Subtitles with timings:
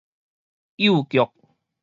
[0.77, 1.31] 幼腳